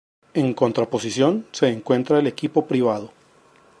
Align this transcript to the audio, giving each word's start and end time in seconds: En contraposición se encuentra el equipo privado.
En 0.33 0.55
contraposición 0.55 1.45
se 1.51 1.69
encuentra 1.69 2.17
el 2.17 2.25
equipo 2.25 2.65
privado. 2.65 3.11